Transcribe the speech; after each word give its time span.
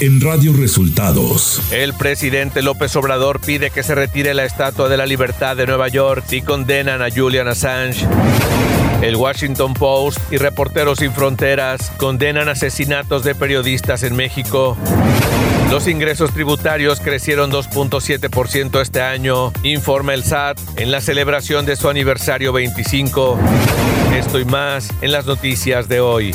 en 0.00 0.20
Radio 0.22 0.54
Resultados. 0.54 1.60
El 1.70 1.92
presidente 1.92 2.62
López 2.62 2.96
Obrador 2.96 3.38
pide 3.40 3.70
que 3.70 3.82
se 3.82 3.94
retire 3.94 4.32
la 4.32 4.44
Estatua 4.44 4.88
de 4.88 4.96
la 4.96 5.04
Libertad 5.04 5.56
de 5.56 5.66
Nueva 5.66 5.88
York 5.88 6.24
y 6.30 6.40
condenan 6.40 7.02
a 7.02 7.10
Julian 7.10 7.48
Assange. 7.48 8.06
El 9.02 9.16
Washington 9.16 9.74
Post 9.74 10.18
y 10.30 10.38
Reporteros 10.38 11.00
Sin 11.00 11.12
Fronteras 11.12 11.92
condenan 11.98 12.48
asesinatos 12.48 13.24
de 13.24 13.34
periodistas 13.34 14.02
en 14.02 14.16
México. 14.16 14.78
Los 15.70 15.86
ingresos 15.86 16.32
tributarios 16.32 17.00
crecieron 17.00 17.50
2.7% 17.50 18.80
este 18.80 19.02
año, 19.02 19.52
informa 19.62 20.14
el 20.14 20.24
SAT 20.24 20.58
en 20.76 20.90
la 20.90 21.02
celebración 21.02 21.66
de 21.66 21.76
su 21.76 21.90
aniversario 21.90 22.52
25. 22.52 23.38
Esto 24.16 24.38
y 24.38 24.46
más 24.46 24.88
en 25.02 25.12
las 25.12 25.26
noticias 25.26 25.88
de 25.88 26.00
hoy. 26.00 26.34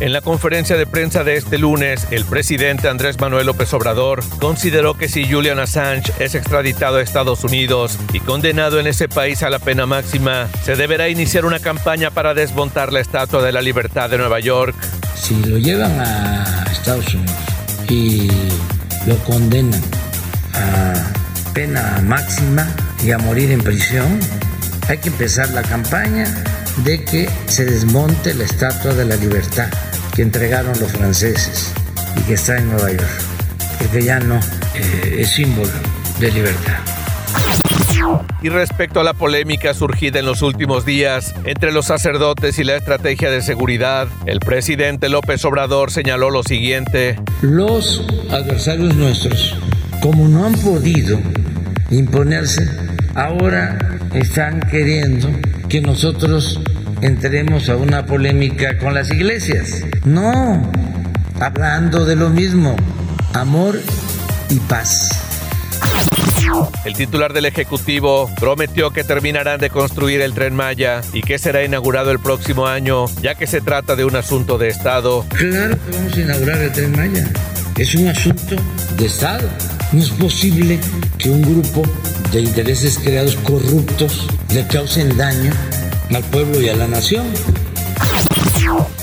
En 0.00 0.12
la 0.12 0.20
conferencia 0.20 0.76
de 0.76 0.86
prensa 0.86 1.24
de 1.24 1.36
este 1.36 1.58
lunes, 1.58 2.06
el 2.12 2.24
presidente 2.24 2.88
Andrés 2.88 3.18
Manuel 3.18 3.46
López 3.46 3.74
Obrador 3.74 4.22
consideró 4.38 4.94
que 4.94 5.08
si 5.08 5.28
Julian 5.28 5.58
Assange 5.58 6.12
es 6.20 6.36
extraditado 6.36 6.98
a 6.98 7.02
Estados 7.02 7.42
Unidos 7.42 7.98
y 8.12 8.20
condenado 8.20 8.78
en 8.78 8.86
ese 8.86 9.08
país 9.08 9.42
a 9.42 9.50
la 9.50 9.58
pena 9.58 9.86
máxima, 9.86 10.46
se 10.62 10.76
deberá 10.76 11.08
iniciar 11.08 11.44
una 11.44 11.58
campaña 11.58 12.12
para 12.12 12.32
desmontar 12.32 12.92
la 12.92 13.00
Estatua 13.00 13.42
de 13.42 13.50
la 13.50 13.60
Libertad 13.60 14.08
de 14.08 14.18
Nueva 14.18 14.38
York. 14.38 14.76
Si 15.20 15.34
lo 15.44 15.58
llevan 15.58 16.00
a 16.00 16.64
Estados 16.70 17.12
Unidos 17.14 17.34
y 17.88 18.30
lo 19.04 19.16
condenan 19.24 19.82
a 20.54 20.92
pena 21.54 22.00
máxima 22.04 22.72
y 23.04 23.10
a 23.10 23.18
morir 23.18 23.50
en 23.50 23.62
prisión, 23.62 24.20
hay 24.88 24.98
que 24.98 25.08
empezar 25.08 25.50
la 25.50 25.62
campaña 25.62 26.24
de 26.84 27.02
que 27.02 27.28
se 27.46 27.64
desmonte 27.64 28.32
la 28.34 28.44
Estatua 28.44 28.94
de 28.94 29.04
la 29.04 29.16
Libertad 29.16 29.68
que 30.18 30.22
entregaron 30.22 30.76
los 30.80 30.90
franceses 30.90 31.72
y 32.16 32.22
que 32.22 32.34
está 32.34 32.58
en 32.58 32.70
Nueva 32.70 32.90
York, 32.90 33.06
porque 33.78 34.02
ya 34.02 34.18
no 34.18 34.34
eh, 34.74 35.18
es 35.20 35.30
símbolo 35.30 35.70
de 36.18 36.32
libertad. 36.32 36.80
Y 38.42 38.48
respecto 38.48 38.98
a 38.98 39.04
la 39.04 39.14
polémica 39.14 39.74
surgida 39.74 40.18
en 40.18 40.26
los 40.26 40.42
últimos 40.42 40.84
días 40.84 41.36
entre 41.44 41.70
los 41.70 41.86
sacerdotes 41.86 42.58
y 42.58 42.64
la 42.64 42.74
estrategia 42.74 43.30
de 43.30 43.42
seguridad, 43.42 44.08
el 44.26 44.40
presidente 44.40 45.08
López 45.08 45.44
Obrador 45.44 45.92
señaló 45.92 46.30
lo 46.30 46.42
siguiente. 46.42 47.20
Los 47.40 48.04
adversarios 48.32 48.96
nuestros, 48.96 49.56
como 50.02 50.26
no 50.26 50.46
han 50.46 50.54
podido 50.54 51.20
imponerse, 51.92 52.68
ahora 53.14 53.78
están 54.14 54.58
queriendo 54.68 55.28
que 55.68 55.80
nosotros 55.80 56.60
entremos 57.02 57.68
a 57.68 57.76
una 57.76 58.06
polémica 58.06 58.78
con 58.78 58.94
las 58.94 59.10
iglesias. 59.10 59.84
No, 60.04 60.70
hablando 61.40 62.04
de 62.04 62.16
lo 62.16 62.30
mismo, 62.30 62.76
amor 63.34 63.80
y 64.50 64.58
paz. 64.60 65.24
El 66.84 66.94
titular 66.94 67.34
del 67.34 67.44
Ejecutivo 67.44 68.30
prometió 68.40 68.90
que 68.90 69.04
terminarán 69.04 69.60
de 69.60 69.68
construir 69.68 70.22
el 70.22 70.32
tren 70.32 70.54
Maya 70.54 71.02
y 71.12 71.20
que 71.20 71.38
será 71.38 71.62
inaugurado 71.62 72.10
el 72.10 72.18
próximo 72.18 72.66
año, 72.66 73.04
ya 73.20 73.34
que 73.34 73.46
se 73.46 73.60
trata 73.60 73.96
de 73.96 74.04
un 74.04 74.16
asunto 74.16 74.56
de 74.56 74.68
Estado. 74.68 75.26
Claro 75.28 75.76
que 75.76 75.96
vamos 75.96 76.16
a 76.16 76.20
inaugurar 76.20 76.58
el 76.58 76.72
tren 76.72 76.92
Maya. 76.92 77.26
Es 77.76 77.94
un 77.94 78.08
asunto 78.08 78.56
de 78.96 79.06
Estado. 79.06 79.48
No 79.92 80.00
es 80.00 80.10
posible 80.10 80.80
que 81.18 81.30
un 81.30 81.42
grupo 81.42 81.82
de 82.32 82.40
intereses 82.40 82.98
creados 82.98 83.36
corruptos 83.36 84.26
le 84.54 84.66
causen 84.66 85.16
daño 85.16 85.52
al 86.14 86.24
pueblo 86.24 86.60
y 86.60 86.68
a 86.68 86.76
la 86.76 86.86
nación. 86.86 87.26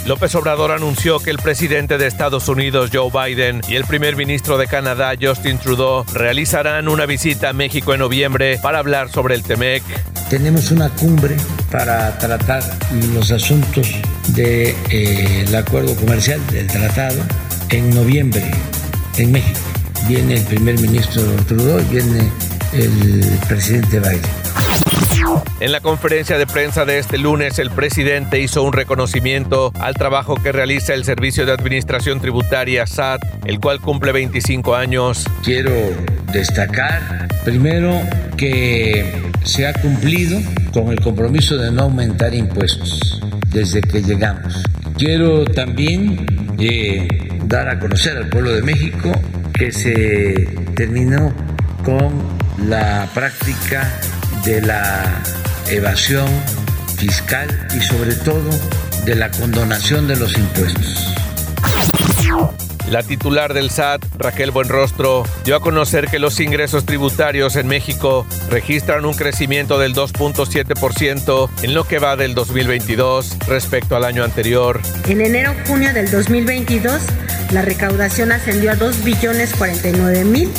López 0.06 0.36
Obrador 0.36 0.72
anunció 0.72 1.20
que 1.20 1.32
el 1.32 1.40
presidente 1.40 1.98
de 1.98 2.06
Estados 2.06 2.48
Unidos, 2.48 2.92
Joe 2.94 3.10
Biden, 3.10 3.62
y 3.68 3.76
el 3.76 3.86
primer 3.86 4.16
ministro 4.16 4.58
de 4.58 4.68
Canadá, 4.68 5.14
Justin 5.20 5.58
Trudeau, 5.58 6.06
realizarán 6.14 6.88
una 6.88 7.08
visita 7.08 7.50
a 7.50 7.54
México 7.54 7.94
en 7.94 8.02
noviembre 8.02 8.60
para 8.62 8.78
hablar 8.78 9.10
sobre 9.10 9.34
el 9.34 9.42
TEMEC. 9.42 9.84
Tenemos 10.30 10.72
una 10.72 10.90
cumbre 10.90 11.38
para 11.72 12.18
tratar 12.20 12.64
los 13.14 13.32
asuntos 13.32 13.88
del 14.30 14.36
de, 14.36 14.76
eh, 15.52 15.58
acuerdo 15.58 15.96
comercial, 15.96 16.40
del 16.48 16.68
tratado, 16.68 17.18
en 17.70 17.90
noviembre 17.90 18.52
en 19.18 19.32
México. 19.32 19.60
Viene 20.08 20.36
el 20.36 20.44
primer 20.44 20.80
ministro 20.80 21.24
Trudeau 21.48 21.80
y 21.80 21.84
viene 21.86 22.32
el 22.74 23.40
presidente 23.48 24.00
Biden. 24.00 24.85
En 25.62 25.72
la 25.72 25.80
conferencia 25.80 26.38
de 26.38 26.46
prensa 26.46 26.84
de 26.84 27.00
este 27.00 27.18
lunes, 27.18 27.60
el 27.60 27.72
presidente 27.72 28.42
hizo 28.42 28.62
un 28.62 28.74
reconocimiento 28.74 29.72
al 29.80 29.94
trabajo 29.94 30.36
que 30.36 30.52
realiza 30.52 30.94
el 30.94 31.06
Servicio 31.06 31.46
de 31.46 31.54
Administración 31.54 32.20
Tributaria 32.20 32.86
SAT, 32.86 33.22
el 33.46 33.62
cual 33.62 33.80
cumple 33.80 34.12
25 34.12 34.76
años. 34.76 35.26
Quiero 35.46 35.72
destacar 36.34 37.30
primero 37.46 38.02
que 38.36 39.32
se 39.46 39.66
ha 39.66 39.74
cumplido 39.74 40.38
con 40.74 40.90
el 40.90 41.00
compromiso 41.00 41.56
de 41.56 41.72
no 41.72 41.84
aumentar 41.84 42.34
impuestos 42.34 43.22
desde 43.48 43.80
que 43.80 44.02
llegamos. 44.02 44.62
Quiero 44.98 45.46
también 45.46 46.26
eh, 46.60 47.08
dar 47.46 47.70
a 47.70 47.80
conocer 47.80 48.18
al 48.18 48.28
pueblo 48.28 48.52
de 48.52 48.62
México 48.62 49.10
que 49.54 49.72
se 49.72 50.34
terminó 50.76 51.34
con 51.86 52.12
la 52.68 53.08
práctica 53.14 53.90
de 54.44 54.62
la 54.62 55.22
evasión 55.70 56.28
fiscal 56.98 57.68
y 57.76 57.82
sobre 57.82 58.16
todo 58.16 58.50
de 59.06 59.16
la 59.16 59.32
condonación 59.32 60.08
de 60.08 60.16
los 60.16 60.38
impuestos. 60.38 61.16
La 62.90 63.02
titular 63.02 63.54
del 63.56 63.72
SAT, 63.72 64.06
Raquel 64.18 64.52
Buenrostro, 64.52 65.24
dio 65.44 65.56
a 65.56 65.60
conocer 65.60 66.08
que 66.08 66.20
los 66.20 66.40
ingresos 66.40 66.86
tributarios 66.86 67.56
en 67.56 67.68
México 67.68 68.28
registran 68.50 69.06
un 69.06 69.16
crecimiento 69.16 69.80
del 69.80 69.96
2.7% 69.96 71.50
en 71.64 71.74
lo 71.74 71.88
que 71.88 71.98
va 71.98 72.16
del 72.16 72.36
2022 72.36 73.38
respecto 73.48 73.96
al 73.96 74.04
año 74.04 74.24
anterior. 74.24 74.82
En 75.08 75.22
enero-junio 75.22 75.94
del 75.94 76.12
2022, 76.12 77.02
la 77.52 77.64
recaudación 77.64 78.32
ascendió 78.32 78.72
a 78.72 78.76
2 78.76 79.04
billones 79.04 79.56
49 79.56 80.24
mil 80.24 80.52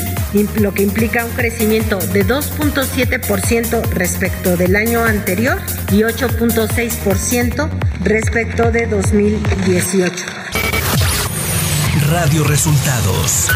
lo 0.60 0.74
que 0.74 0.82
implica 0.82 1.24
un 1.24 1.32
crecimiento 1.32 1.98
de 1.98 2.26
2.7% 2.26 3.82
respecto 3.90 4.56
del 4.56 4.76
año 4.76 5.04
anterior 5.04 5.58
y 5.90 6.00
8.6% 6.00 7.70
respecto 8.02 8.70
de 8.70 8.86
2018. 8.86 10.24
Radio 12.10 12.44
Resultados 12.44 13.48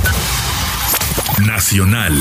Nacional. 1.47 2.21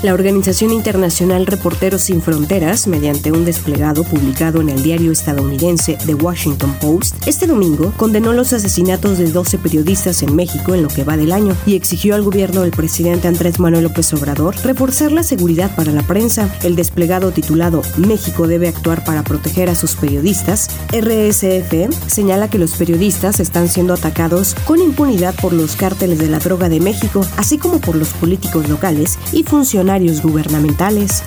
La 0.00 0.14
Organización 0.14 0.70
Internacional 0.70 1.44
Reporteros 1.44 2.02
Sin 2.02 2.22
Fronteras, 2.22 2.86
mediante 2.86 3.32
un 3.32 3.44
desplegado 3.44 4.04
publicado 4.04 4.60
en 4.60 4.68
el 4.68 4.80
diario 4.80 5.10
estadounidense 5.10 5.98
The 6.06 6.14
Washington 6.14 6.72
Post, 6.80 7.16
este 7.26 7.48
domingo 7.48 7.92
condenó 7.96 8.32
los 8.32 8.52
asesinatos 8.52 9.18
de 9.18 9.28
12 9.32 9.58
periodistas 9.58 10.22
en 10.22 10.36
México 10.36 10.72
en 10.72 10.84
lo 10.84 10.88
que 10.88 11.02
va 11.02 11.16
del 11.16 11.32
año 11.32 11.56
y 11.66 11.74
exigió 11.74 12.14
al 12.14 12.22
gobierno 12.22 12.60
del 12.60 12.70
presidente 12.70 13.26
Andrés 13.26 13.58
Manuel 13.58 13.82
López 13.82 14.14
Obrador 14.14 14.54
reforzar 14.62 15.10
la 15.10 15.24
seguridad 15.24 15.74
para 15.74 15.90
la 15.90 16.04
prensa. 16.04 16.48
El 16.62 16.76
desplegado 16.76 17.32
titulado 17.32 17.82
México 17.96 18.46
debe 18.46 18.68
actuar 18.68 19.02
para 19.02 19.24
proteger 19.24 19.68
a 19.68 19.74
sus 19.74 19.96
periodistas, 19.96 20.68
RSF, 20.92 21.92
señala 22.06 22.48
que 22.48 22.60
los 22.60 22.76
periodistas 22.76 23.40
están 23.40 23.66
siendo 23.66 23.94
atacados 23.94 24.54
con 24.64 24.80
impunidad 24.80 25.34
por 25.34 25.52
los 25.52 25.74
cárteles 25.74 26.20
de 26.20 26.28
la 26.28 26.38
droga 26.38 26.68
de 26.68 26.78
México, 26.78 27.26
así 27.36 27.58
como 27.58 27.80
por 27.80 27.96
los 27.96 28.10
políticos 28.10 28.68
locales 28.68 29.18
y 29.32 29.42
funcionarios 29.42 29.87
gubernamentales. 29.88 31.22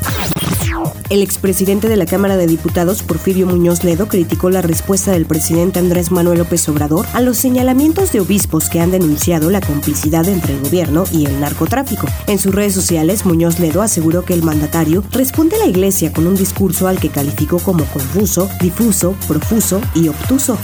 El 1.10 1.24
expresidente 1.24 1.90
de 1.90 1.98
la 1.98 2.06
Cámara 2.06 2.38
de 2.38 2.46
Diputados, 2.46 3.02
Porfirio 3.02 3.48
Muñoz 3.48 3.84
Ledo, 3.84 4.08
criticó 4.08 4.52
la 4.52 4.62
respuesta 4.62 5.12
del 5.12 5.25
presidente 5.25 5.80
Andrés 5.80 6.12
Manuel 6.12 6.38
López 6.38 6.69
Obrador 6.69 7.08
a 7.13 7.22
los 7.22 7.38
señalamientos 7.38 8.12
de 8.12 8.19
obispos 8.19 8.69
que 8.69 8.80
han 8.80 8.92
denunciado 8.92 9.50
la 9.50 9.62
complicidad 9.62 10.28
entre 10.30 10.54
el 10.54 10.62
gobierno 10.62 11.06
y 11.12 11.25
el 11.25 11.40
narcotráfico. 11.40 12.08
En 12.28 12.38
sus 12.38 12.54
redes 12.54 12.75
sociales, 12.75 13.25
Muñoz 13.25 13.60
Ledo 13.60 13.81
aseguró 13.81 14.24
que 14.24 14.36
el 14.36 14.44
mandatario 14.44 15.04
responde 15.12 15.56
a 15.56 15.60
la 15.60 15.66
iglesia 15.66 16.13
con 16.13 16.28
un 16.28 16.36
discurso 16.36 16.88
al 16.88 17.00
que 17.00 17.10
calificó 17.10 17.58
como 17.58 17.84
confuso, 17.86 18.48
difuso, 18.62 19.16
profuso 19.28 19.81
y 19.96 20.08
obtuso. 20.08 20.58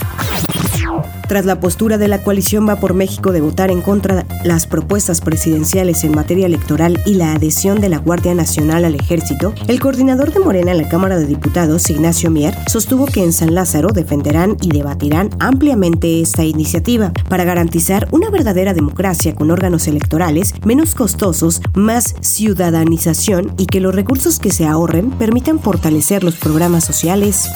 Tras 1.28 1.44
la 1.44 1.60
postura 1.60 1.98
de 1.98 2.08
la 2.08 2.22
coalición 2.22 2.66
Va 2.66 2.76
por 2.76 2.94
México 2.94 3.32
de 3.32 3.42
votar 3.42 3.70
en 3.70 3.82
contra 3.82 4.24
las 4.44 4.66
propuestas 4.66 5.20
presidenciales 5.20 6.02
en 6.04 6.12
materia 6.12 6.46
electoral 6.46 6.98
y 7.04 7.14
la 7.14 7.34
adhesión 7.34 7.82
de 7.82 7.90
la 7.90 7.98
Guardia 7.98 8.34
Nacional 8.34 8.86
al 8.86 8.94
ejército, 8.94 9.52
el 9.66 9.78
coordinador 9.78 10.32
de 10.32 10.40
Morena 10.40 10.72
en 10.72 10.78
la 10.78 10.88
Cámara 10.88 11.18
de 11.18 11.26
Diputados, 11.26 11.90
Ignacio 11.90 12.30
Mier, 12.30 12.56
sostuvo 12.66 13.04
que 13.04 13.22
en 13.22 13.34
San 13.34 13.54
Lázaro 13.54 13.88
defenderán 13.88 14.56
y 14.62 14.70
debatirán 14.70 15.28
ampliamente 15.38 16.22
esta 16.22 16.44
iniciativa 16.44 17.12
para 17.28 17.44
garantizar 17.44 18.08
una 18.10 18.30
verdadera 18.30 18.72
democracia 18.72 19.34
con 19.34 19.50
órganos 19.50 19.86
electorales 19.86 20.54
menos 20.64 20.94
costosos, 20.94 21.60
más 21.74 22.14
ciudadanización 22.22 23.52
y 23.58 23.66
que 23.66 23.80
los 23.80 23.94
recursos 23.94 24.38
que 24.38 24.50
se 24.50 24.66
ahorren 24.66 25.10
permitan 25.10 25.60
fortalecer 25.60 26.24
los 26.24 26.36
programas 26.36 26.84
sociales. 26.84 27.50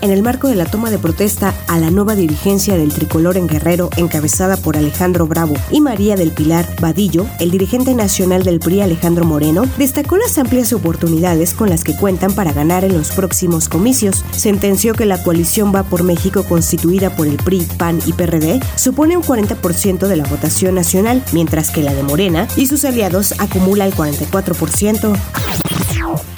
En 0.00 0.10
el 0.10 0.22
marco 0.22 0.48
de 0.48 0.54
la 0.54 0.66
toma 0.66 0.90
de 0.90 0.98
protesta 0.98 1.54
a 1.68 1.78
la 1.78 1.90
nueva 1.90 2.14
dirigencia 2.14 2.76
del 2.76 2.92
tricolor 2.92 3.36
en 3.36 3.46
Guerrero, 3.46 3.90
encabezada 3.96 4.56
por 4.56 4.76
Alejandro 4.76 5.26
Bravo 5.26 5.54
y 5.70 5.80
María 5.80 6.16
del 6.16 6.32
Pilar 6.32 6.66
Vadillo, 6.80 7.26
el 7.40 7.50
dirigente 7.50 7.94
nacional 7.94 8.42
del 8.42 8.60
PRI 8.60 8.82
Alejandro 8.82 9.24
Moreno 9.24 9.64
destacó 9.78 10.16
las 10.16 10.38
amplias 10.38 10.72
oportunidades 10.72 11.54
con 11.54 11.70
las 11.70 11.82
que 11.82 11.96
cuentan 11.96 12.34
para 12.34 12.52
ganar 12.52 12.84
en 12.84 12.96
los 12.96 13.10
próximos 13.10 13.68
comicios. 13.68 14.24
Sentenció 14.30 14.94
que 14.94 15.06
la 15.06 15.22
coalición 15.22 15.74
Va 15.74 15.82
por 15.82 16.02
México 16.02 16.44
constituida 16.44 17.16
por 17.16 17.26
el 17.26 17.36
PRI, 17.36 17.66
PAN 17.76 17.98
y 18.06 18.12
PRD 18.12 18.60
supone 18.76 19.16
un 19.16 19.22
40% 19.22 20.06
de 20.06 20.16
la 20.16 20.24
votación 20.24 20.74
nacional, 20.74 21.22
mientras 21.32 21.70
que 21.70 21.82
la 21.82 21.94
de 21.94 22.02
Morena 22.02 22.46
y 22.56 22.66
sus 22.66 22.84
aliados 22.84 23.34
acumula 23.38 23.86
el 23.86 23.94
44%. 23.94 25.16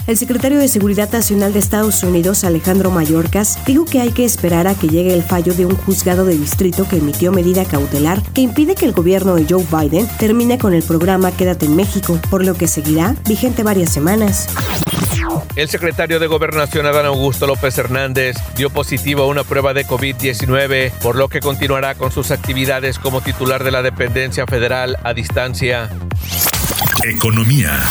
El 0.09 0.17
secretario 0.17 0.59
de 0.59 0.69
Seguridad 0.69 1.13
Nacional 1.13 1.53
de 1.53 1.59
Estados 1.59 2.03
Unidos, 2.03 2.43
Alejandro 2.43 2.91
Mayorkas, 2.91 3.63
dijo 3.67 3.85
que 3.85 4.01
hay 4.01 4.11
que 4.11 4.25
esperar 4.25 4.67
a 4.67 4.75
que 4.75 4.89
llegue 4.89 5.13
el 5.13 5.23
fallo 5.23 5.53
de 5.53 5.67
un 5.67 5.77
juzgado 5.77 6.25
de 6.25 6.35
distrito 6.35 6.89
que 6.89 6.97
emitió 6.97 7.31
medida 7.31 7.67
cautelar 7.67 8.23
que 8.33 8.41
impide 8.41 8.75
que 8.75 8.87
el 8.87 8.93
gobierno 8.93 9.35
de 9.35 9.45
Joe 9.47 9.67
Biden 9.71 10.09
termine 10.17 10.57
con 10.57 10.73
el 10.73 10.83
programa 10.83 11.31
Quédate 11.31 11.67
en 11.67 11.77
México, 11.77 12.19
por 12.31 12.43
lo 12.43 12.55
que 12.55 12.69
seguirá 12.69 13.17
vigente 13.27 13.63
varias 13.63 13.93
semanas. 13.93 14.49
El 15.57 15.69
secretario 15.69 16.19
de 16.19 16.27
Gobernación 16.27 16.87
Adán 16.87 17.05
Augusto 17.05 17.47
López 17.47 17.77
Hernández 17.77 18.39
dio 18.57 18.71
positivo 18.71 19.25
a 19.25 19.27
una 19.27 19.45
prueba 19.45 19.75
de 19.75 19.87
COVID-19, 19.87 20.91
por 21.03 21.17
lo 21.17 21.29
que 21.29 21.41
continuará 21.41 21.97
con 21.97 22.13
sus 22.13 22.31
actividades 22.31 22.99
como 22.99 23.21
titular 23.21 23.63
de 23.63 23.73
la 23.73 23.83
dependencia 23.83 24.47
federal 24.47 24.97
a 25.05 25.13
distancia. 25.13 25.91
Economía. 27.05 27.83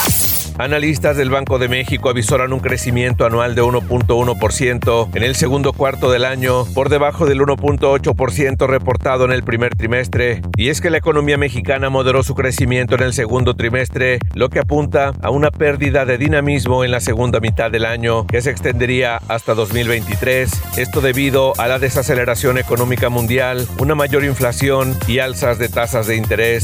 Analistas 0.59 1.15
del 1.15 1.29
Banco 1.29 1.59
de 1.59 1.67
México 1.67 2.09
avisoran 2.09 2.51
un 2.51 2.59
crecimiento 2.59 3.25
anual 3.25 3.53
de 3.53 3.61
1.1% 3.61 5.15
en 5.15 5.23
el 5.23 5.35
segundo 5.35 5.71
cuarto 5.71 6.09
del 6.09 6.25
año, 6.25 6.65
por 6.73 6.89
debajo 6.89 7.27
del 7.27 7.41
1.8% 7.41 8.65
reportado 8.67 9.25
en 9.25 9.31
el 9.31 9.43
primer 9.43 9.75
trimestre. 9.75 10.41
Y 10.55 10.69
es 10.69 10.81
que 10.81 10.89
la 10.89 10.97
economía 10.97 11.37
mexicana 11.37 11.91
moderó 11.91 12.23
su 12.23 12.33
crecimiento 12.33 12.95
en 12.95 13.03
el 13.03 13.13
segundo 13.13 13.55
trimestre, 13.55 14.17
lo 14.33 14.49
que 14.49 14.59
apunta 14.59 15.13
a 15.21 15.29
una 15.29 15.51
pérdida 15.51 16.05
de 16.05 16.17
dinamismo 16.17 16.83
en 16.83 16.89
la 16.89 17.01
segunda 17.01 17.39
mitad 17.39 17.69
del 17.69 17.85
año, 17.85 18.25
que 18.25 18.41
se 18.41 18.49
extendería 18.49 19.21
hasta 19.27 19.53
2023. 19.53 20.77
Esto 20.77 21.01
debido 21.01 21.53
a 21.59 21.67
la 21.67 21.77
desaceleración 21.77 22.57
económica 22.57 23.09
mundial, 23.09 23.67
una 23.77 23.93
mayor 23.93 24.23
inflación 24.23 24.97
y 25.07 25.19
alzas 25.19 25.59
de 25.59 25.69
tasas 25.69 26.07
de 26.07 26.15
interés. 26.15 26.63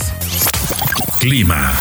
Clima. 1.19 1.74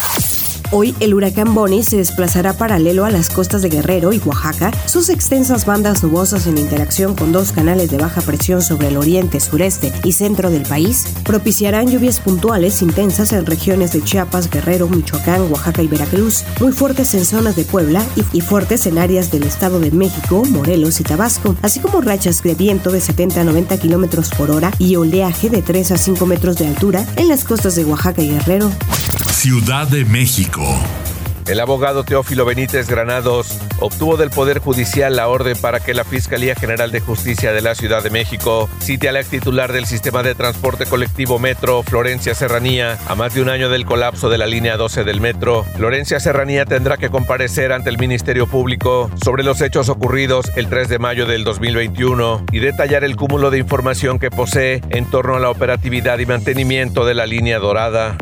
Hoy 0.75 0.95
el 1.01 1.13
huracán 1.13 1.55
Bonnie 1.55 1.83
se 1.83 1.99
desplazará 1.99 2.55
paralelo 2.55 3.05
a 3.05 3.11
las 3.11 3.29
costas 3.29 3.61
de 3.61 3.69
Guerrero 3.69 4.15
y 4.15 4.19
Oaxaca. 4.25 4.71
Sus 4.87 5.11
extensas 5.11 5.67
bandas 5.67 6.03
nubosas 6.03 6.47
en 6.47 6.57
interacción 6.57 7.15
con 7.15 7.31
dos 7.31 7.53
canales 7.53 7.91
de 7.91 7.99
baja 7.99 8.23
presión 8.23 8.63
sobre 8.63 8.89
el 8.89 8.97
oriente, 8.97 9.39
sureste 9.39 9.93
y 10.03 10.13
centro 10.13 10.49
del 10.49 10.63
país 10.63 11.05
propiciarán 11.25 11.91
lluvias 11.91 12.21
puntuales 12.21 12.81
intensas 12.81 13.35
en 13.35 13.45
regiones 13.45 13.93
de 13.93 14.03
Chiapas, 14.03 14.49
Guerrero, 14.49 14.89
Michoacán, 14.89 15.53
Oaxaca 15.53 15.83
y 15.83 15.89
Veracruz, 15.89 16.43
muy 16.59 16.73
fuertes 16.73 17.13
en 17.13 17.27
zonas 17.27 17.55
de 17.55 17.67
Puebla 17.67 18.03
y, 18.33 18.41
fuertes 18.41 18.87
en 18.87 18.97
áreas 18.97 19.31
del 19.31 19.43
Estado 19.43 19.79
de 19.79 19.91
México, 19.91 20.43
Morelos 20.47 21.01
y 21.01 21.05
Tabasco, 21.05 21.55
así 21.61 21.81
como 21.81 22.01
rachas 22.01 22.43
de 22.43 22.55
viento 22.55 22.91
de 22.91 23.03
70 23.03 23.43
a 23.43 23.45
90 23.45 23.77
kilómetros 23.77 24.31
por 24.31 24.51
hora 24.51 24.71
y 24.79 24.97
oleaje 24.97 25.51
de 25.51 25.61
3 25.61 25.93
a 25.93 25.99
5 25.99 26.25
metros 26.25 26.57
de 26.57 26.67
altura 26.67 27.07
en 27.17 27.29
las 27.29 27.45
costas 27.45 27.75
de 27.75 27.85
Oaxaca 27.85 28.23
y 28.23 28.31
Guerrero. 28.31 28.71
Ciudad 29.43 29.89
de 29.89 30.05
México. 30.05 30.62
El 31.49 31.59
abogado 31.59 32.05
Teófilo 32.05 32.45
Benítez 32.45 32.89
Granados 32.89 33.59
obtuvo 33.81 34.17
del 34.17 34.31
Poder 34.31 34.61
Judicial 34.61 35.17
la 35.17 35.29
orden 35.29 35.57
para 35.61 35.81
que 35.81 35.93
la 35.93 36.05
Fiscalía 36.05 36.55
General 36.55 36.93
de 36.93 37.01
Justicia 37.01 37.53
de 37.53 37.61
la 37.61 37.75
Ciudad 37.75 38.03
de 38.03 38.11
México 38.11 38.71
cite 38.81 39.09
a 39.09 39.13
la 39.13 39.21
ex 39.21 39.29
titular 39.29 39.73
del 39.73 39.87
sistema 39.87 40.23
de 40.23 40.37
transporte 40.37 40.87
colectivo 40.87 41.41
Metro, 41.41 41.83
Florencia 41.83 42.35
Serranía, 42.35 42.97
a 43.09 43.17
más 43.17 43.35
de 43.35 43.43
un 43.43 43.49
año 43.49 43.69
del 43.71 43.85
colapso 43.85 44.31
de 44.31 44.39
la 44.39 44.47
línea 44.47 44.77
12 44.77 45.03
del 45.03 45.21
Metro. 45.21 45.65
Florencia 45.77 46.21
Serranía 46.21 46.65
tendrá 46.65 46.97
que 46.97 47.11
comparecer 47.11 47.73
ante 47.73 47.91
el 47.91 47.99
Ministerio 47.99 48.47
Público 48.47 49.11
sobre 49.23 49.43
los 49.43 49.61
hechos 49.61 49.89
ocurridos 49.89 50.51
el 50.55 50.69
3 50.69 50.89
de 50.89 51.01
mayo 51.01 51.27
del 51.27 51.43
2021 51.43 52.47
y 52.53 52.61
detallar 52.61 53.03
el 53.03 53.17
cúmulo 53.17 53.51
de 53.51 53.59
información 53.59 54.21
que 54.21 54.31
posee 54.31 54.81
en 54.91 55.11
torno 55.11 55.37
a 55.37 55.41
la 55.41 55.51
operatividad 55.51 56.21
y 56.21 56.27
mantenimiento 56.27 57.05
de 57.05 57.15
la 57.15 57.27
línea 57.27 57.59
dorada. 57.59 58.17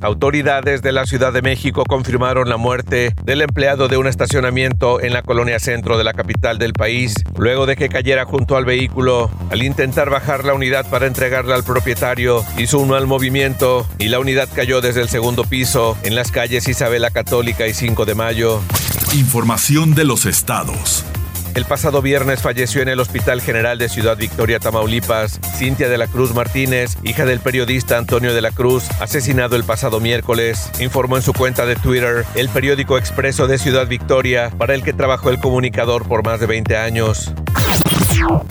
Autoridades 0.00 0.82
de 0.82 0.92
la 0.92 1.06
Ciudad 1.06 1.32
de 1.32 1.42
México 1.42 1.84
confirmaron 1.84 2.48
la 2.48 2.56
muerte 2.56 3.14
del 3.24 3.42
empleado 3.42 3.88
de 3.88 3.96
un 3.96 4.06
estacionamiento 4.06 5.00
en 5.00 5.12
la 5.12 5.22
colonia 5.22 5.58
centro 5.58 5.98
de 5.98 6.04
la 6.04 6.12
capital 6.12 6.58
del 6.58 6.72
país, 6.72 7.14
luego 7.36 7.66
de 7.66 7.76
que 7.76 7.88
cayera 7.88 8.24
junto 8.24 8.56
al 8.56 8.64
vehículo. 8.64 9.30
Al 9.50 9.62
intentar 9.62 10.10
bajar 10.10 10.44
la 10.44 10.54
unidad 10.54 10.88
para 10.88 11.06
entregarla 11.06 11.54
al 11.54 11.64
propietario, 11.64 12.44
hizo 12.58 12.78
un 12.78 12.88
mal 12.88 13.06
movimiento 13.06 13.86
y 13.98 14.08
la 14.08 14.20
unidad 14.20 14.48
cayó 14.54 14.80
desde 14.80 15.02
el 15.02 15.08
segundo 15.08 15.44
piso 15.44 15.96
en 16.02 16.14
las 16.14 16.30
calles 16.30 16.68
Isabela 16.68 17.10
Católica 17.10 17.66
y 17.66 17.74
5 17.74 18.04
de 18.04 18.14
Mayo. 18.14 18.60
Información 19.14 19.94
de 19.94 20.04
los 20.04 20.26
estados. 20.26 21.04
El 21.54 21.66
pasado 21.66 22.00
viernes 22.00 22.40
falleció 22.40 22.80
en 22.80 22.88
el 22.88 22.98
Hospital 22.98 23.42
General 23.42 23.76
de 23.76 23.90
Ciudad 23.90 24.16
Victoria, 24.16 24.58
Tamaulipas, 24.58 25.38
Cintia 25.54 25.90
de 25.90 25.98
la 25.98 26.06
Cruz 26.06 26.34
Martínez, 26.34 26.96
hija 27.04 27.26
del 27.26 27.40
periodista 27.40 27.98
Antonio 27.98 28.32
de 28.32 28.40
la 28.40 28.52
Cruz, 28.52 28.84
asesinado 29.00 29.54
el 29.56 29.64
pasado 29.64 30.00
miércoles, 30.00 30.70
informó 30.80 31.16
en 31.16 31.22
su 31.22 31.34
cuenta 31.34 31.66
de 31.66 31.76
Twitter 31.76 32.24
el 32.36 32.48
periódico 32.48 32.96
Expreso 32.96 33.46
de 33.48 33.58
Ciudad 33.58 33.86
Victoria, 33.86 34.50
para 34.56 34.74
el 34.74 34.82
que 34.82 34.94
trabajó 34.94 35.28
el 35.28 35.40
comunicador 35.40 36.08
por 36.08 36.24
más 36.24 36.40
de 36.40 36.46
20 36.46 36.74
años. 36.78 37.34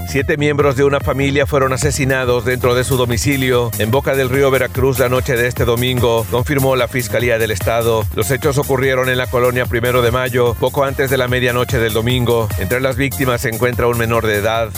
Siete 0.07 0.37
miembros 0.37 0.75
de 0.75 0.83
una 0.83 0.99
familia 0.99 1.45
fueron 1.45 1.73
asesinados 1.73 2.45
dentro 2.45 2.75
de 2.75 2.83
su 2.83 2.97
domicilio 2.97 3.71
en 3.79 3.91
Boca 3.91 4.15
del 4.15 4.29
Río 4.29 4.51
Veracruz 4.51 4.99
la 4.99 5.09
noche 5.09 5.35
de 5.35 5.47
este 5.47 5.65
domingo, 5.65 6.25
confirmó 6.29 6.75
la 6.75 6.87
Fiscalía 6.87 7.37
del 7.37 7.51
Estado. 7.51 8.05
Los 8.15 8.29
hechos 8.31 8.57
ocurrieron 8.57 9.09
en 9.09 9.17
la 9.17 9.27
colonia 9.27 9.65
Primero 9.65 10.01
de 10.01 10.11
Mayo, 10.11 10.53
poco 10.59 10.83
antes 10.83 11.09
de 11.09 11.17
la 11.17 11.27
medianoche 11.27 11.79
del 11.79 11.93
domingo. 11.93 12.49
Entre 12.59 12.81
las 12.81 12.95
víctimas 12.97 13.41
se 13.41 13.49
encuentra 13.49 13.87
un 13.87 13.97
menor 13.97 14.27
de 14.27 14.35
edad. 14.35 14.69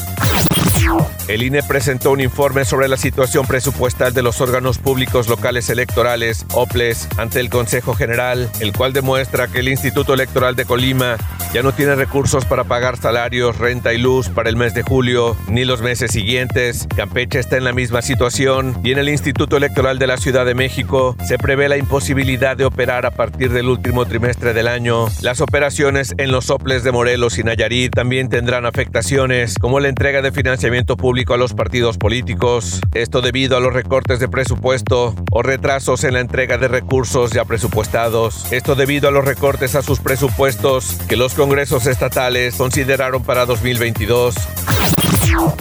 El 1.28 1.42
INE 1.42 1.64
presentó 1.64 2.12
un 2.12 2.20
informe 2.20 2.66
sobre 2.66 2.88
la 2.88 2.98
situación 2.98 3.46
presupuestal 3.48 4.14
de 4.14 4.22
los 4.22 4.42
órganos 4.42 4.78
públicos 4.78 5.30
locales 5.30 5.70
electorales, 5.70 6.46
OPLES, 6.54 7.08
ante 7.18 7.40
el 7.40 7.50
Consejo 7.50 7.94
General, 7.94 8.50
el 8.60 8.74
cual 8.74 8.92
demuestra 8.92 9.48
que 9.48 9.60
el 9.60 9.70
Instituto 9.70 10.14
Electoral 10.14 10.56
de 10.56 10.66
Colima 10.66 11.18
ya 11.54 11.64
no 11.64 11.72
tiene 11.72 11.96
recursos 11.96 12.46
para 12.46 12.66
pagar 12.66 12.98
salarios, 12.98 13.58
renta 13.58 13.94
y 13.94 14.00
luz 14.00 14.30
para 14.30 14.50
el 14.50 14.58
mes 14.58 14.74
de 14.74 14.82
julio 14.82 15.38
ni 15.48 15.64
los 15.64 15.82
meses 15.82 16.12
siguientes. 16.12 16.88
Campeche 16.96 17.40
está 17.40 17.58
en 17.58 17.64
la 17.64 17.74
misma 17.74 18.02
situación 18.02 18.76
y 18.84 18.92
en 18.92 18.98
el 18.98 19.08
Instituto 19.08 19.58
Electoral 19.58 20.00
de 20.00 20.08
la 20.08 20.18
Ciudad 20.18 20.46
de 20.46 20.56
México 20.56 21.16
se 21.26 21.38
prevé 21.38 21.70
la 21.70 21.78
imposibilidad 21.78 22.58
de 22.58 22.66
operar 22.66 23.06
a 23.06 23.12
partir 23.12 23.52
del 23.54 23.70
último 23.70 24.06
trimestre 24.06 24.54
del 24.54 24.68
año. 24.68 25.08
Las 25.22 25.40
operaciones 25.40 26.14
en 26.18 26.32
los 26.32 26.46
soples 26.46 26.84
de 26.84 26.92
Morelos 26.92 27.38
y 27.38 27.44
Nayarit 27.44 27.94
también 27.94 28.30
tendrán 28.30 28.66
afectaciones, 28.66 29.58
como 29.58 29.80
la 29.80 29.88
entrega 29.88 30.22
de 30.22 30.32
financiamiento 30.32 30.83
público 30.86 31.34
a 31.34 31.38
los 31.38 31.54
partidos 31.54 31.98
políticos. 31.98 32.82
Esto 32.94 33.22
debido 33.22 33.58
a 33.58 33.60
los 33.60 33.74
recortes 33.74 34.20
de 34.20 34.28
presupuesto 34.28 35.16
o 35.32 35.42
retrasos 35.42 36.04
en 36.04 36.14
la 36.14 36.20
entrega 36.20 36.58
de 36.58 36.68
recursos 36.68 37.32
ya 37.32 37.46
presupuestados. 37.46 38.52
Esto 38.52 38.76
debido 38.76 39.08
a 39.08 39.12
los 39.12 39.26
recortes 39.26 39.76
a 39.76 39.82
sus 39.82 40.00
presupuestos 40.00 40.98
que 41.08 41.16
los 41.16 41.34
congresos 41.34 41.88
estatales 41.88 42.56
consideraron 42.56 43.24
para 43.24 43.46
2022. 43.46 44.36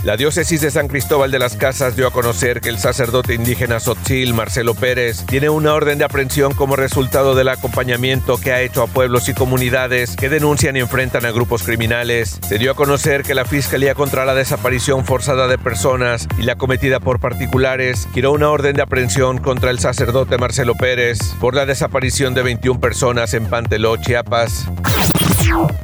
La 0.05 0.17
diócesis 0.17 0.61
de 0.61 0.71
San 0.71 0.89
Cristóbal 0.89 1.31
de 1.31 1.39
las 1.39 1.57
Casas 1.57 1.97
dio 1.97 2.07
a 2.07 2.11
conocer 2.11 2.61
que 2.61 2.69
el 2.69 2.79
sacerdote 2.79 3.35
indígena 3.35 3.81
Sotzil, 3.81 4.35
Marcelo 4.35 4.75
Pérez, 4.75 5.25
tiene 5.27 5.49
una 5.49 5.75
orden 5.75 5.99
de 5.99 6.05
aprehensión 6.05 6.55
como 6.55 6.77
resultado 6.77 7.35
del 7.35 7.49
acompañamiento 7.49 8.37
que 8.39 8.53
ha 8.53 8.61
hecho 8.61 8.83
a 8.83 8.87
pueblos 8.87 9.29
y 9.29 9.35
comunidades 9.35 10.17
que 10.17 10.29
denuncian 10.29 10.77
y 10.77 10.81
enfrentan 10.81 11.25
a 11.25 11.31
grupos 11.31 11.63
criminales. 11.63 12.39
Se 12.47 12.59
dio 12.59 12.73
a 12.73 12.75
conocer 12.75 13.23
que 13.23 13.35
la 13.35 13.45
Fiscalía 13.45 13.95
contra 13.95 14.25
la 14.25 14.35
Desaparición 14.35 15.05
Forzada 15.05 15.47
de 15.47 15.59
Personas 15.59 16.27
y 16.39 16.43
la 16.43 16.57
cometida 16.57 17.01
por 17.01 17.21
particulares 17.21 18.09
giró 18.13 18.33
una 18.33 18.51
orden 18.51 18.77
de 18.77 18.83
aprehensión 18.83 19.39
contra 19.39 19.71
el 19.71 19.79
sacerdote 19.79 20.39
Marcelo 20.39 20.75
Pérez 20.75 21.19
por 21.41 21.55
la 21.55 21.67
desaparición 21.67 22.35
de 22.35 22.43
21 22.43 22.81
personas 22.81 23.35
en 23.35 23.47
Panteló, 23.47 23.97
Chiapas. 23.97 24.67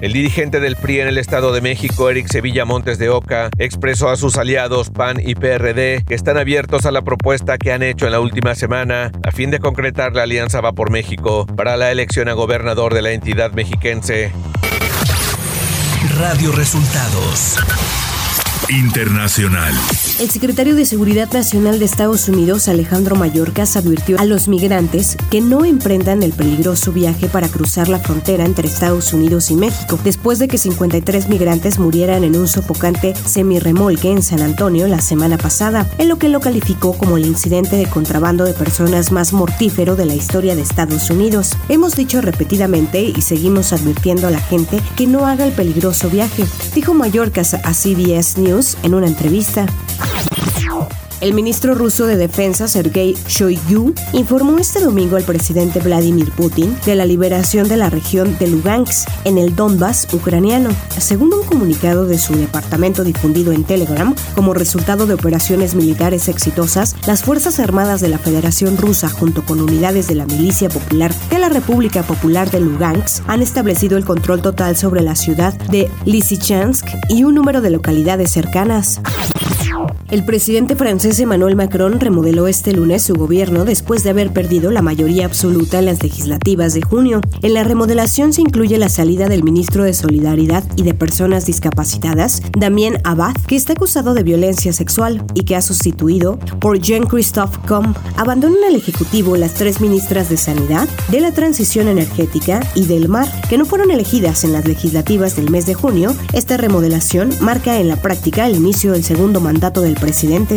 El 0.01 0.13
dirigente 0.13 0.61
del 0.61 0.77
PRI 0.77 1.01
en 1.01 1.09
el 1.09 1.19
Estado 1.19 1.53
de 1.53 1.61
México, 1.61 2.09
Eric 2.11 2.29
Sevilla 2.29 2.65
Montes 2.65 2.99
de 2.99 3.09
Oca, 3.09 3.51
expresó 3.59 4.09
a 4.09 4.17
sus 4.17 4.37
aliados 4.37 4.91
PAN 4.91 5.19
y 5.21 5.35
PRD 5.35 6.05
que 6.07 6.15
están 6.15 6.37
abiertos 6.37 6.87
a 6.87 6.93
la 6.93 7.03
propuesta 7.03 7.59
que 7.59 7.73
han 7.73 7.83
hecho 7.83 8.07
en 8.07 8.13
la 8.13 8.21
última 8.21 8.55
semana 8.55 9.11
a 9.25 9.33
fin 9.33 9.51
de 9.51 9.59
concretar 9.59 10.15
la 10.15 10.23
Alianza 10.23 10.61
Va 10.61 10.73
por 10.73 10.91
México 10.91 11.47
para 11.57 11.77
la 11.77 11.91
elección 11.91 12.29
a 12.29 12.33
gobernador 12.33 12.95
de 12.95 13.03
la 13.03 13.13
entidad 13.13 13.53
mexiquense. 13.53 14.33
Radio 16.19 16.53
Resultados 16.53 17.59
Internacional. 18.71 19.75
El 20.19 20.31
secretario 20.31 20.75
de 20.75 20.85
Seguridad 20.85 21.33
Nacional 21.33 21.79
de 21.79 21.85
Estados 21.85 22.29
Unidos, 22.29 22.67
Alejandro 22.67 23.15
Mayorkas, 23.15 23.77
advirtió 23.77 24.19
a 24.19 24.25
los 24.25 24.49
migrantes 24.49 25.17
que 25.31 25.41
no 25.41 25.65
emprendan 25.65 26.25
el 26.25 26.33
peligroso 26.33 26.91
viaje 26.91 27.29
para 27.29 27.49
cruzar 27.49 27.89
la 27.89 28.01
frontera 28.01 28.45
entre 28.45 28.67
Estados 28.67 29.13
Unidos 29.13 29.53
y 29.53 29.55
México, 29.55 29.97
después 30.03 30.41
de 30.41 30.49
que 30.49 30.59
53 30.59 31.29
migrantes 31.29 31.79
murieran 31.79 32.25
en 32.25 32.37
un 32.37 32.49
sofocante 32.49 33.15
semirremolque 33.15 34.11
en 34.11 34.25
San 34.25 34.43
Antonio 34.43 34.89
la 34.89 35.01
semana 35.01 35.39
pasada, 35.39 35.89
en 35.99 36.09
lo 36.09 36.19
que 36.19 36.29
lo 36.29 36.41
calificó 36.41 36.99
como 36.99 37.17
el 37.17 37.25
incidente 37.25 37.77
de 37.77 37.87
contrabando 37.87 38.43
de 38.43 38.55
personas 38.55 39.13
más 39.13 39.33
mortífero 39.33 39.95
de 39.95 40.07
la 40.07 40.17
historia 40.17 40.57
de 40.57 40.63
Estados 40.63 41.11
Unidos. 41.11 41.53
Hemos 41.69 41.95
dicho 41.95 42.21
repetidamente 42.23 43.03
y 43.03 43.23
seguimos 43.23 43.73
advirtiendo 43.73 44.27
a 44.27 44.33
la 44.33 44.41
gente 44.41 44.81
que 44.97 45.07
no 45.07 45.27
haga 45.29 45.47
el 45.47 45.53
peligroso 45.53 46.11
viaje, 46.11 46.45
dijo 46.75 46.93
Mayorkas 46.93 47.55
a 47.55 47.73
CBS 47.73 48.41
News 48.41 48.77
en 48.83 48.95
una 48.95 49.07
entrevista. 49.07 49.67
El 51.21 51.35
ministro 51.35 51.75
ruso 51.75 52.07
de 52.07 52.17
Defensa, 52.17 52.69
Sergei 52.69 53.17
Shoigu, 53.27 53.93
informó 54.13 54.59
este 54.59 54.79
domingo 54.79 55.17
al 55.17 55.25
presidente 55.25 55.81
Vladimir 55.81 56.31
Putin 56.31 56.77
de 56.87 56.95
la 56.95 57.07
liberación 57.07 57.69
de 57.69 57.77
la 57.77 57.91
región 57.91 58.39
de 58.39 58.47
Lugansk 58.47 59.09
en 59.25 59.37
el 59.37 59.57
Donbass 59.57 60.07
ucraniano. 60.13 60.71
Según 60.97 61.35
un 61.35 61.43
comunicado 61.43 62.07
de 62.07 62.19
su 62.19 62.37
departamento 62.37 63.03
difundido 63.03 63.51
en 63.51 63.65
Telegram, 63.65 64.15
como 64.37 64.55
resultado 64.55 65.07
de 65.07 65.15
operaciones 65.15 65.75
militares 65.75 66.29
exitosas, 66.29 66.95
las 67.05 67.25
Fuerzas 67.25 67.59
Armadas 67.59 68.01
de 68.01 68.09
la 68.09 68.19
Federación 68.19 68.77
Rusa, 68.77 69.09
junto 69.09 69.45
con 69.45 69.61
unidades 69.61 70.07
de 70.07 70.15
la 70.15 70.27
Milicia 70.27 70.69
Popular 70.69 71.13
de 71.31 71.39
la 71.41 71.49
República 71.49 72.05
Popular 72.05 72.49
de 72.53 72.61
Lugansk, 72.61 73.25
han 73.27 73.43
establecido 73.43 73.99
el 73.99 74.05
control 74.05 74.41
total 74.41 74.77
sobre 74.77 75.03
la 75.03 75.17
ciudad 75.17 75.53
de 75.69 75.91
Lysychansk 76.05 76.87
y 77.09 77.25
un 77.25 77.35
número 77.35 77.61
de 77.61 77.71
localidades 77.71 78.31
cercanas. 78.31 79.01
El 80.11 80.25
presidente 80.25 80.75
francés 80.75 81.21
Emmanuel 81.21 81.57
Macron 81.57 82.01
remodeló 82.01 82.47
este 82.47 82.73
lunes 82.73 83.03
su 83.03 83.15
gobierno 83.15 83.65
después 83.65 84.03
de 84.05 84.11
haber 84.11 84.33
perdido 84.33 84.71
la 84.71 84.81
mayoría 84.81 85.27
absoluta 85.27 85.79
en 85.79 85.87
las 85.87 86.03
legislativas 86.03 86.75
de 86.75 86.83
junio. 86.83 87.21
En 87.43 87.55
la 87.55 87.63
remodelación 87.63 88.33
se 88.33 88.41
incluye 88.41 88.79
la 88.79 88.89
salida 88.89 89.29
del 89.29 89.45
ministro 89.45 89.85
de 89.85 89.93
Solidaridad 89.93 90.65
y 90.77 90.83
de 90.83 90.95
Personas 90.95 91.45
Discapacitadas, 91.45 92.43
Damien 92.59 93.01
Abad, 93.05 93.35
que 93.47 93.57
está 93.57 93.75
acusado 93.75 94.15
de 94.15 94.23
violencia 94.23 94.73
sexual 94.73 95.25
y 95.35 95.43
que 95.43 95.57
ha 95.57 95.63
sustituido 95.63 96.39
por 96.61 96.79
Jean-Christophe 96.79 97.59
Combe. 97.67 97.99
Abandonan 98.17 98.65
el 98.69 98.77
Ejecutivo 98.77 99.37
las 99.37 99.55
tres 99.55 99.81
ministras 99.81 100.29
de 100.29 100.37
Sanidad, 100.37 100.89
de 101.11 101.21
la 101.21 101.33
Transición 101.33 101.89
Energética 101.89 102.61
y 102.75 102.87
del 102.87 103.09
Mar, 103.09 103.29
que 103.49 103.59
no 103.59 103.65
fueron 103.65 103.91
elegidas 103.91 104.45
en 104.45 104.53
las 104.53 104.67
legislativas 104.67 105.37
del 105.37 105.51
mes 105.51 105.67
de 105.67 105.75
junio. 105.75 106.15
Esta 106.33 106.57
remodelación 106.57 107.31
marca 107.41 107.79
en 107.79 107.89
la 107.89 107.97
práctica 107.97 108.47
el 108.47 108.57
inicio 108.57 108.93
del 108.93 109.05
segundo 109.05 109.41
mandato 109.41 109.78
del 109.81 109.95
presidente. 109.95 110.57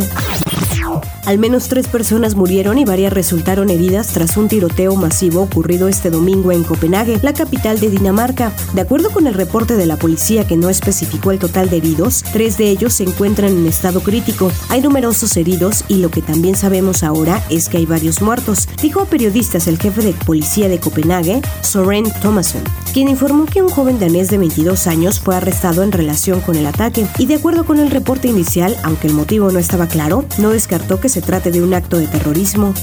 Al 1.25 1.38
menos 1.38 1.68
tres 1.68 1.88
personas 1.88 2.36
murieron 2.36 2.80
y 2.80 2.86
varias 2.86 3.13
resultaron 3.13 3.70
heridas 3.70 4.08
tras 4.08 4.38
un 4.38 4.48
tiroteo 4.48 4.96
masivo 4.96 5.42
ocurrido 5.42 5.88
este 5.88 6.10
domingo 6.10 6.51
en 6.51 6.63
Copenhague, 6.63 7.20
la 7.22 7.34
capital 7.34 7.80
de 7.80 7.92
Dinamarca. 7.92 8.51
De 8.74 8.82
acuerdo 8.82 9.12
con 9.12 9.28
el 9.28 9.36
reporte 9.36 9.75
de 9.75 9.86
la 9.86 9.98
policía 9.98 10.48
que 10.48 10.58
no 10.58 10.70
especificó 10.70 11.32
el 11.32 11.38
total 11.38 11.70
de 11.70 11.78
heridos, 11.78 12.24
tres 12.34 12.58
de 12.58 12.70
ellos 12.70 12.94
se 12.94 13.04
encuentran 13.04 13.51
en 13.51 13.68
estado 13.68 14.01
crítico. 14.01 14.51
Hay 14.70 14.82
numerosos 14.82 15.38
heridos 15.38 15.86
y 15.88 15.98
lo 15.98 16.10
que 16.10 16.24
también 16.24 16.56
sabemos 16.56 17.04
ahora 17.04 17.44
es 17.50 17.70
que 17.70 17.78
hay 17.78 17.86
varios 17.86 18.22
muertos, 18.22 18.68
dijo 18.82 19.01
a 19.01 19.06
periodistas 19.06 19.68
el 19.68 19.78
jefe 19.78 20.01
de 20.01 20.13
policía 20.13 20.70
de 20.70 20.80
Copenhague, 20.80 21.42
Soren 21.62 22.06
Thomason, 22.22 22.63
quien 22.94 23.08
informó 23.08 23.46
que 23.46 23.62
un 23.62 23.70
joven 23.70 24.00
danés 24.00 24.30
de 24.30 24.40
22 24.40 24.88
años 24.88 25.20
fue 25.20 25.36
arrestado 25.36 25.84
en 25.84 25.92
relación 25.92 26.42
con 26.42 26.56
el 26.56 26.66
ataque 26.66 27.06
y 27.20 27.28
de 27.28 27.36
acuerdo 27.36 27.63
con 27.63 27.80
el 27.80 27.92
reporte 27.92 28.28
inicial, 28.28 28.75
aunque 28.84 29.08
el 29.08 29.13
motivo 29.13 29.51
no 29.51 29.60
estaba 29.60 29.88
claro, 29.88 30.25
no 30.40 30.50
descartó 30.50 31.00
que 31.00 31.11
se 31.12 31.22
trate 31.22 31.51
de 31.51 31.62
un 31.62 31.74
acto 31.74 31.98
de 31.98 32.08
terrorismo. 32.08 32.74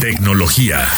Tecnología. 0.00 0.88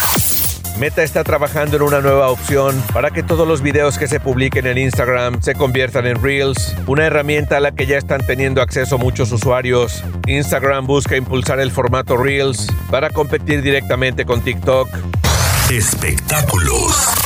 Meta 0.79 1.03
está 1.03 1.25
trabajando 1.25 1.75
en 1.75 1.83
una 1.83 1.99
nueva 1.99 2.29
opción 2.29 2.81
para 2.93 3.11
que 3.11 3.23
todos 3.23 3.45
los 3.45 3.61
videos 3.61 3.97
que 3.97 4.07
se 4.07 4.21
publiquen 4.21 4.65
en 4.65 4.77
Instagram 4.77 5.41
se 5.41 5.53
conviertan 5.53 6.05
en 6.05 6.21
Reels, 6.21 6.73
una 6.87 7.05
herramienta 7.05 7.57
a 7.57 7.59
la 7.59 7.73
que 7.73 7.85
ya 7.85 7.97
están 7.97 8.25
teniendo 8.25 8.61
acceso 8.61 8.97
muchos 8.97 9.33
usuarios. 9.33 10.01
Instagram 10.27 10.87
busca 10.87 11.17
impulsar 11.17 11.59
el 11.59 11.71
formato 11.71 12.15
Reels 12.15 12.67
para 12.89 13.09
competir 13.09 13.61
directamente 13.61 14.23
con 14.25 14.41
TikTok. 14.41 14.87
Espectáculos. 15.69 17.24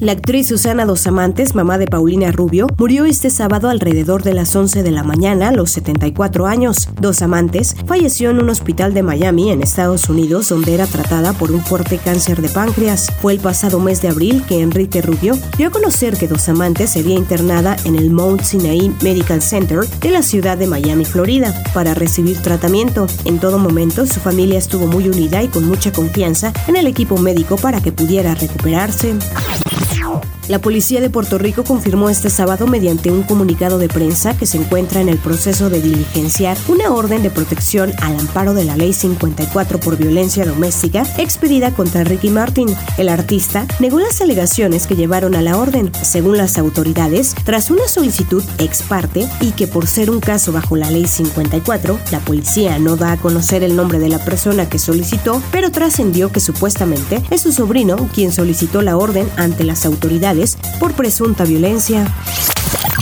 La 0.00 0.12
actriz 0.12 0.46
Susana 0.46 0.86
Dos 0.86 1.08
Amantes, 1.08 1.56
mamá 1.56 1.76
de 1.76 1.88
Paulina 1.88 2.30
Rubio, 2.30 2.68
murió 2.78 3.04
este 3.04 3.30
sábado 3.30 3.68
alrededor 3.68 4.22
de 4.22 4.32
las 4.32 4.54
11 4.54 4.84
de 4.84 4.92
la 4.92 5.02
mañana 5.02 5.48
a 5.48 5.52
los 5.52 5.72
74 5.72 6.46
años. 6.46 6.88
Dos 7.00 7.20
Amantes 7.20 7.74
falleció 7.84 8.30
en 8.30 8.38
un 8.38 8.48
hospital 8.48 8.94
de 8.94 9.02
Miami, 9.02 9.50
en 9.50 9.60
Estados 9.60 10.08
Unidos, 10.08 10.50
donde 10.50 10.72
era 10.72 10.86
tratada 10.86 11.32
por 11.32 11.50
un 11.50 11.62
fuerte 11.62 11.98
cáncer 11.98 12.40
de 12.40 12.48
páncreas. 12.48 13.08
Fue 13.20 13.32
el 13.32 13.40
pasado 13.40 13.80
mes 13.80 14.00
de 14.00 14.06
abril 14.06 14.44
que 14.46 14.60
Enrique 14.60 15.02
Rubio 15.02 15.36
dio 15.56 15.66
a 15.66 15.72
conocer 15.72 16.16
que 16.16 16.28
Dos 16.28 16.48
Amantes 16.48 16.90
sería 16.90 17.16
internada 17.16 17.76
en 17.84 17.96
el 17.96 18.10
Mount 18.10 18.42
Sinai 18.42 18.94
Medical 19.02 19.42
Center 19.42 19.80
de 19.80 20.10
la 20.12 20.22
ciudad 20.22 20.56
de 20.56 20.68
Miami, 20.68 21.06
Florida, 21.06 21.52
para 21.74 21.94
recibir 21.94 22.40
tratamiento. 22.40 23.08
En 23.24 23.40
todo 23.40 23.58
momento, 23.58 24.06
su 24.06 24.20
familia 24.20 24.60
estuvo 24.60 24.86
muy 24.86 25.08
unida 25.08 25.42
y 25.42 25.48
con 25.48 25.64
mucha 25.64 25.90
confianza 25.90 26.52
en 26.68 26.76
el 26.76 26.86
equipo 26.86 27.18
médico 27.18 27.56
para 27.56 27.80
que 27.80 27.90
pudiera 27.90 28.36
recuperarse. 28.36 29.16
you 29.80 30.37
La 30.48 30.62
policía 30.62 31.02
de 31.02 31.10
Puerto 31.10 31.36
Rico 31.36 31.62
confirmó 31.62 32.08
este 32.08 32.30
sábado 32.30 32.66
mediante 32.66 33.10
un 33.10 33.22
comunicado 33.22 33.78
de 33.78 33.88
prensa 33.88 34.34
que 34.34 34.46
se 34.46 34.56
encuentra 34.56 35.02
en 35.02 35.10
el 35.10 35.18
proceso 35.18 35.68
de 35.68 35.82
diligenciar 35.82 36.56
una 36.68 36.90
orden 36.90 37.22
de 37.22 37.28
protección 37.28 37.92
al 38.00 38.18
amparo 38.18 38.54
de 38.54 38.64
la 38.64 38.74
Ley 38.74 38.94
54 38.94 39.78
por 39.78 39.98
violencia 39.98 40.46
doméstica 40.46 41.04
expedida 41.18 41.72
contra 41.72 42.02
Ricky 42.02 42.30
Martin. 42.30 42.74
El 42.96 43.10
artista 43.10 43.66
negó 43.78 44.00
las 44.00 44.22
alegaciones 44.22 44.86
que 44.86 44.96
llevaron 44.96 45.34
a 45.34 45.42
la 45.42 45.58
orden, 45.58 45.92
según 46.02 46.38
las 46.38 46.56
autoridades, 46.56 47.34
tras 47.44 47.70
una 47.70 47.86
solicitud 47.86 48.42
ex 48.56 48.80
parte 48.80 49.28
y 49.42 49.50
que 49.50 49.66
por 49.66 49.86
ser 49.86 50.10
un 50.10 50.20
caso 50.20 50.50
bajo 50.50 50.76
la 50.76 50.90
Ley 50.90 51.06
54, 51.06 51.98
la 52.10 52.20
policía 52.20 52.78
no 52.78 52.96
da 52.96 53.12
a 53.12 53.16
conocer 53.18 53.62
el 53.62 53.76
nombre 53.76 53.98
de 53.98 54.08
la 54.08 54.24
persona 54.24 54.66
que 54.66 54.78
solicitó, 54.78 55.42
pero 55.52 55.70
trascendió 55.70 56.32
que 56.32 56.40
supuestamente 56.40 57.22
es 57.28 57.42
su 57.42 57.52
sobrino 57.52 58.08
quien 58.14 58.32
solicitó 58.32 58.80
la 58.80 58.96
orden 58.96 59.28
ante 59.36 59.64
las 59.64 59.84
autoridades 59.84 60.37
por 60.78 60.94
presunta 60.94 61.44
violencia. 61.44 62.06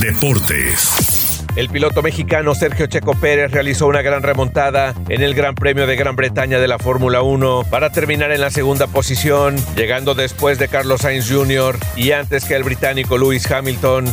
Deportes. 0.00 1.44
El 1.54 1.68
piloto 1.68 2.02
mexicano 2.02 2.54
Sergio 2.54 2.86
Checo 2.86 3.14
Pérez 3.14 3.50
realizó 3.50 3.86
una 3.86 4.02
gran 4.02 4.22
remontada 4.22 4.94
en 5.08 5.22
el 5.22 5.34
Gran 5.34 5.54
Premio 5.54 5.86
de 5.86 5.96
Gran 5.96 6.16
Bretaña 6.16 6.58
de 6.58 6.68
la 6.68 6.78
Fórmula 6.78 7.22
1 7.22 7.64
para 7.70 7.90
terminar 7.90 8.32
en 8.32 8.40
la 8.40 8.50
segunda 8.50 8.86
posición, 8.86 9.56
llegando 9.74 10.14
después 10.14 10.58
de 10.58 10.68
Carlos 10.68 11.02
Sainz 11.02 11.30
Jr. 11.30 11.78
y 11.94 12.12
antes 12.12 12.44
que 12.44 12.54
el 12.54 12.64
británico 12.64 13.18
Lewis 13.18 13.50
Hamilton. 13.50 14.06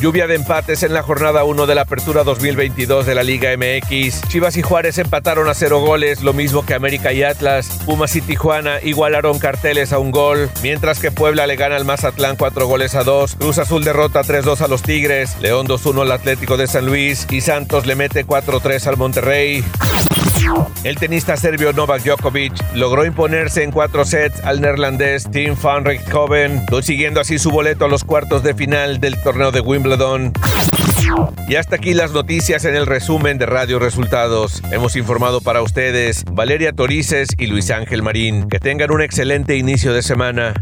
Lluvia 0.00 0.26
de 0.26 0.34
empates 0.34 0.82
en 0.82 0.92
la 0.92 1.02
jornada 1.02 1.44
1 1.44 1.66
de 1.66 1.74
la 1.76 1.82
Apertura 1.82 2.24
2022 2.24 3.06
de 3.06 3.14
la 3.14 3.22
Liga 3.22 3.50
MX. 3.56 4.22
Chivas 4.28 4.56
y 4.56 4.62
Juárez 4.62 4.98
empataron 4.98 5.48
a 5.48 5.54
cero 5.54 5.80
goles, 5.80 6.22
lo 6.22 6.32
mismo 6.32 6.66
que 6.66 6.74
América 6.74 7.12
y 7.12 7.22
Atlas. 7.22 7.68
Pumas 7.86 8.16
y 8.16 8.20
Tijuana 8.20 8.80
igualaron 8.82 9.38
carteles 9.38 9.92
a 9.92 10.00
un 10.00 10.10
gol, 10.10 10.50
mientras 10.62 10.98
que 10.98 11.12
Puebla 11.12 11.46
le 11.46 11.54
gana 11.54 11.76
al 11.76 11.84
Mazatlán 11.84 12.34
4 12.34 12.66
goles 12.66 12.96
a 12.96 13.04
2. 13.04 13.36
Cruz 13.36 13.58
Azul 13.58 13.84
derrota 13.84 14.22
3-2 14.22 14.60
a 14.60 14.68
los 14.68 14.82
Tigres, 14.82 15.36
León 15.40 15.68
2-1 15.68 16.02
al 16.02 16.12
Atlético 16.12 16.56
de 16.56 16.66
San 16.66 16.86
Luis 16.86 17.26
y 17.30 17.40
Santos 17.40 17.86
le 17.86 17.94
mete 17.94 18.26
4-3 18.26 18.86
al 18.88 18.96
Monterrey. 18.96 19.64
El 20.84 20.96
tenista 20.96 21.36
serbio 21.36 21.72
Novak 21.72 22.02
Djokovic 22.02 22.52
logró 22.74 23.04
imponerse 23.04 23.62
en 23.62 23.70
cuatro 23.70 24.04
sets 24.04 24.40
al 24.40 24.60
neerlandés 24.60 25.30
Tim 25.30 25.54
van 25.62 25.84
Rijthoven, 25.84 26.66
consiguiendo 26.66 27.20
así 27.20 27.38
su 27.38 27.50
boleto 27.50 27.84
a 27.84 27.88
los 27.88 28.04
cuartos 28.04 28.42
de 28.42 28.54
final 28.54 29.00
del 29.00 29.20
torneo 29.22 29.52
de 29.52 29.60
Wimbledon. 29.60 30.32
Y 31.48 31.56
hasta 31.56 31.76
aquí 31.76 31.94
las 31.94 32.12
noticias 32.12 32.64
en 32.64 32.74
el 32.74 32.86
resumen 32.86 33.38
de 33.38 33.46
Radio 33.46 33.78
Resultados. 33.78 34.62
Hemos 34.70 34.96
informado 34.96 35.40
para 35.40 35.62
ustedes 35.62 36.24
Valeria 36.32 36.72
Torices 36.72 37.28
y 37.38 37.46
Luis 37.46 37.70
Ángel 37.70 38.02
Marín. 38.02 38.48
Que 38.48 38.58
tengan 38.58 38.90
un 38.90 39.02
excelente 39.02 39.56
inicio 39.56 39.92
de 39.92 40.02
semana. 40.02 40.54